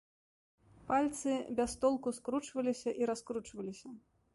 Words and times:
Пальцы 0.87 1.31
без 1.61 1.71
толку 1.85 2.17
скручваліся 2.21 2.89
і 3.05 3.15
раскручваліся. 3.15 3.99